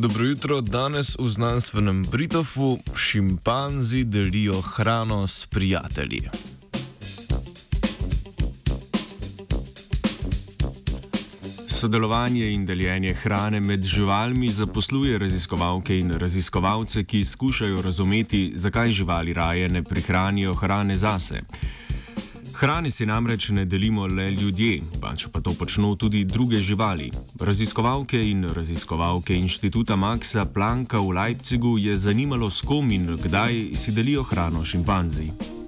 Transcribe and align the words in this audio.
Dobro 0.00 0.24
jutro, 0.24 0.60
danes 0.60 1.16
v 1.18 1.28
znanstvenem 1.28 2.04
Britofu 2.04 2.78
šimpanzi 2.96 4.04
delijo 4.04 4.60
hrano 4.60 5.26
s 5.28 5.46
prijatelji. 5.46 6.28
Sodelovanje 11.66 12.52
in 12.52 12.66
deljenje 12.66 13.14
hrane 13.14 13.60
med 13.60 13.84
živalmi 13.84 14.50
zaposluje 14.50 15.18
raziskovalke 15.18 15.98
in 15.98 16.10
raziskovalce, 16.10 17.04
ki 17.04 17.24
skušajo 17.24 17.82
razumeti, 17.82 18.52
zakaj 18.54 18.92
živali 18.92 19.32
raje 19.32 19.68
ne 19.68 19.82
prihranijo 19.82 20.54
hrane 20.54 20.96
zase. 20.96 21.42
Hrane 22.60 22.90
si 22.90 23.06
namreč 23.06 23.48
ne 23.48 23.64
delimo 23.64 24.06
le 24.06 24.30
ljudje, 24.30 24.82
pač 25.00 25.24
pa 25.32 25.40
to 25.40 25.54
počnejo 25.56 25.96
tudi 25.96 26.24
druge 26.28 26.58
živali. 26.60 27.08
Raziskovalke 27.40 28.20
in 28.20 28.44
raziskovalke 28.52 29.32
inštituta 29.32 29.96
Maxa 29.96 30.44
Plancka 30.44 31.00
v 31.00 31.14
Leipzigu 31.16 31.78
je 31.78 31.96
zanimalo, 31.96 32.50
s 32.50 32.60
kom 32.60 32.90
in 32.92 33.16
kdaj 33.16 33.72
si 33.72 33.96
delijo 33.96 34.22
hrano 34.28 34.60
šimpanzi. 34.64 35.59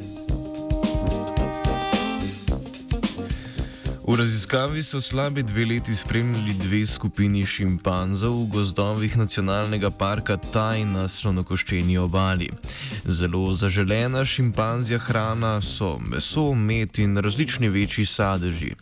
V 4.03 4.17
raziskavi 4.17 4.83
so 4.83 5.01
slabi 5.01 5.43
dve 5.43 5.65
leti 5.67 5.95
spremljali 5.97 6.55
dve 6.55 6.87
skupini 6.87 7.47
šimpanzov 7.47 8.35
v 8.43 8.47
gozdovih 8.51 9.17
nacionalnega 9.17 9.91
parka 9.91 10.37
Taj 10.37 10.83
na 10.85 11.07
slonokoščeni 11.09 11.99
obali. 11.99 12.49
Zelo 13.07 13.55
zaželena 13.55 14.25
šimpanzija 14.25 14.99
hrana 14.99 15.61
so 15.63 15.99
meso, 16.03 16.49
med 16.55 16.99
in 16.99 17.17
različni 17.17 17.69
večji 17.69 18.07
sadeži. 18.07 18.73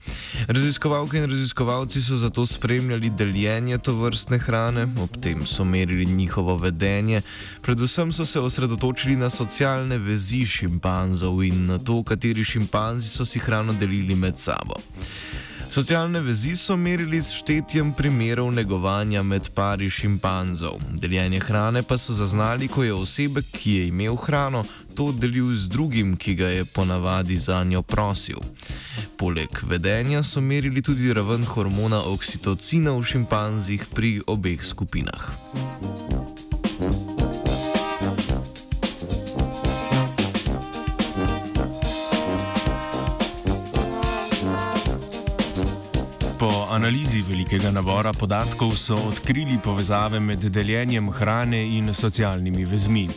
Raziskovalke 0.49 1.19
in 1.19 1.29
raziskovalci 1.29 2.03
so 2.03 2.17
zato 2.17 2.47
spremljali 2.47 3.11
deljenje 3.11 3.79
to 3.79 3.95
vrstne 4.01 4.39
hrane, 4.39 4.89
ob 5.03 5.21
tem 5.21 5.47
so 5.47 5.65
merili 5.65 6.07
njihovo 6.07 6.57
vedenje, 6.57 7.23
predvsem 7.63 8.13
so 8.13 8.25
se 8.25 8.41
osredotočili 8.41 9.17
na 9.17 9.31
socialne 9.31 9.99
vezi 9.99 10.47
šimpanzov 10.47 11.45
in 11.45 11.67
na 11.67 11.79
to, 11.79 12.03
kateri 12.03 12.45
šimpanzi 12.45 13.09
so 13.09 13.25
si 13.25 13.39
hrano 13.39 13.73
delili 13.73 14.15
med 14.15 14.39
sabo. 14.39 14.81
Socialne 15.71 16.21
vezi 16.21 16.57
so 16.57 16.77
merili 16.77 17.23
s 17.23 17.31
štetjem 17.31 17.93
primerov 17.93 18.51
negovanja 18.53 19.23
med 19.23 19.51
pari 19.55 19.91
šimpanzov. 19.91 20.81
Deljenje 20.99 21.39
hrane 21.41 21.83
pa 21.83 21.99
so 21.99 22.15
zaznali, 22.15 22.69
ko 22.69 22.83
je 22.83 22.95
osebek, 22.95 23.47
ki 23.53 23.75
je 23.75 23.87
imel 23.87 24.17
hrano, 24.17 24.65
to 24.95 25.13
delil 25.13 25.55
z 25.55 25.69
drugim, 25.69 26.17
ki 26.17 26.35
ga 26.35 26.49
je 26.49 26.65
ponavadi 26.65 27.37
za 27.37 27.65
njo 27.65 27.83
prosil. 27.83 28.43
Poleg 29.17 29.63
vedenja 29.63 30.23
so 30.23 30.41
merili 30.41 30.83
tudi 30.83 31.15
raven 31.15 31.47
hormona 31.47 32.03
oksitocina 32.03 32.91
v 32.99 33.03
šimpanzih 33.03 33.87
pri 33.95 34.21
obeh 34.27 34.65
skupinah. 34.65 35.31
Analizi 46.81 47.21
velikega 47.29 47.71
nabora 47.71 48.13
podatkov 48.13 48.71
so 48.77 48.97
odkrili 48.97 49.59
povezave 49.65 50.21
med 50.21 50.39
deljenjem 50.39 51.11
hrane 51.13 51.59
in 51.77 51.95
socialnimi 51.95 52.65
vezmi. 52.65 53.09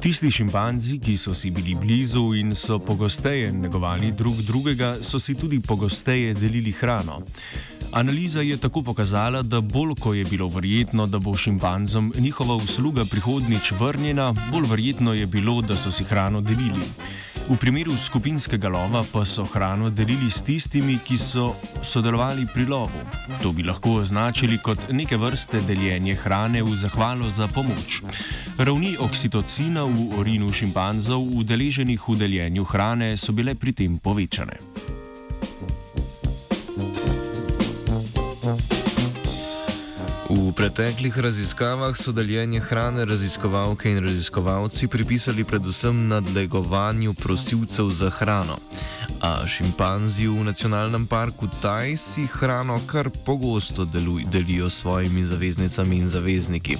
Tisti 0.00 0.30
šimpanzi, 0.30 0.98
ki 1.02 1.16
so 1.16 1.34
si 1.34 1.50
bili 1.50 1.74
blizu 1.74 2.22
in 2.38 2.54
so 2.54 2.78
pogosteje 2.78 3.52
negovali 3.52 4.12
drug 4.12 4.42
drugega, 4.46 4.96
so 5.02 5.18
si 5.18 5.34
tudi 5.34 5.60
pogosteje 5.60 6.34
delili 6.34 6.72
hrano. 6.72 7.22
Analiza 7.92 8.40
je 8.40 8.56
tako 8.56 8.82
pokazala, 8.82 9.42
da 9.42 9.60
bolj 9.60 9.94
ko 10.00 10.14
je 10.14 10.24
bilo 10.24 10.48
verjetno, 10.48 11.06
da 11.06 11.18
bo 11.18 11.36
šimpanzom 11.36 12.12
njihova 12.18 12.54
usluga 12.54 13.04
prihodnič 13.04 13.72
vrnjena, 13.72 14.34
bolj 14.52 14.70
verjetno 14.70 15.12
je 15.14 15.26
bilo, 15.26 15.62
da 15.62 15.76
so 15.76 15.90
si 15.90 16.04
hrano 16.04 16.40
delili. 16.40 16.86
V 17.50 17.58
primeru 17.58 17.98
skupinskega 17.98 18.70
lova 18.70 19.02
pa 19.02 19.24
so 19.26 19.42
hrano 19.42 19.90
delili 19.90 20.30
s 20.30 20.38
tistimi, 20.46 21.00
ki 21.02 21.18
so 21.18 21.56
sodelovali 21.82 22.46
pri 22.46 22.62
lovu. 22.62 23.02
To 23.42 23.50
bi 23.50 23.66
lahko 23.66 23.98
označili 24.06 24.62
kot 24.62 24.86
neke 24.94 25.18
vrste 25.18 25.58
deljenje 25.66 26.14
hrane 26.14 26.62
v 26.62 26.70
zahvalo 26.78 27.26
za 27.26 27.50
pomoč. 27.50 28.06
Ravni 28.54 28.94
oksitocina 29.02 29.82
v 29.82 30.14
orinu 30.22 30.52
šimpanzov, 30.54 31.26
udeleženih 31.42 31.98
v 31.98 32.16
deljenju 32.22 32.64
hrane, 32.70 33.16
so 33.18 33.34
bile 33.34 33.58
pri 33.58 33.74
tem 33.74 33.98
povečane. 33.98 34.69
V 40.30 40.52
preteklih 40.54 41.18
raziskavah 41.18 41.96
so 41.98 42.12
deljenje 42.12 42.60
hrane 42.60 43.04
raziskovalke 43.04 43.90
in 43.90 44.04
raziskovalci 44.04 44.88
pripisali 44.88 45.44
predvsem 45.44 46.08
nadlegovanju 46.08 47.14
prosilcev 47.14 47.90
za 47.90 48.10
hrano. 48.10 48.56
A 49.20 49.46
šimpanzi 49.46 50.28
v 50.28 50.44
nacionalnem 50.44 51.06
parku 51.06 51.48
Taj 51.62 51.96
si 51.96 52.26
hrano 52.26 52.80
kar 52.86 53.10
pogosto 53.24 53.84
deluj, 53.84 54.24
delijo 54.30 54.70
s 54.70 54.74
svojimi 54.74 55.24
zaveznicami 55.24 55.96
in 55.96 56.08
zavezniki. 56.08 56.78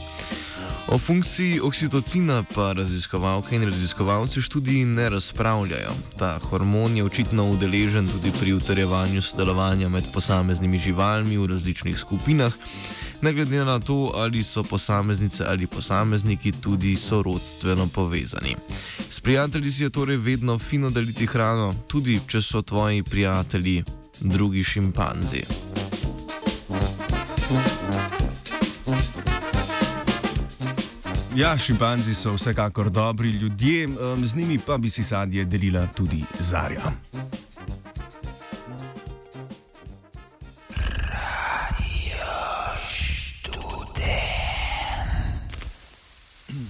O 0.90 0.98
funkciji 0.98 1.60
oksitocina 1.60 2.42
pa 2.54 2.72
raziskovalke 2.72 3.56
in 3.56 3.62
raziskovalci 3.64 4.42
študiji 4.42 4.84
ne 4.84 5.08
razpravljajo. 5.08 5.92
Ta 6.18 6.38
hormon 6.38 6.96
je 6.96 7.04
očitno 7.04 7.50
udeležen 7.50 8.08
tudi 8.08 8.32
pri 8.40 8.52
utrjevanju 8.52 9.22
sodelovanja 9.22 9.88
med 9.88 10.04
posameznimi 10.12 10.78
živalmi 10.78 11.38
v 11.38 11.46
različnih 11.46 11.98
skupinah, 11.98 12.52
ne 13.22 13.32
glede 13.32 13.64
na 13.64 13.78
to, 13.78 14.12
ali 14.14 14.42
so 14.42 14.62
posameznice 14.62 15.44
ali 15.46 15.66
posamezniki 15.66 16.52
tudi 16.52 16.96
sorodstveno 16.96 17.86
povezani. 17.86 18.56
S 19.10 19.20
prijatelji 19.20 19.72
si 19.72 19.82
je 19.82 19.90
torej 19.90 20.16
vedno 20.16 20.58
fino 20.58 20.90
deliti 20.90 21.26
hrano, 21.26 21.74
tudi 21.86 22.20
če 22.26 22.42
so 22.42 22.62
tvoji 22.62 23.02
prijatelji 23.02 23.84
drugi 24.20 24.64
šimpanzi. 24.64 25.44
Ja, 31.40 31.58
šimpanzi 31.58 32.14
so 32.14 32.32
vsekakor 32.32 32.90
dobri 32.90 33.30
ljudje, 33.30 33.88
z 34.22 34.36
njimi 34.36 34.58
pa 34.66 34.78
bi 34.78 34.88
si 34.88 35.02
sadje 35.02 35.44
delila 35.44 35.86
tudi 35.86 36.24
Zarja. 36.38 36.92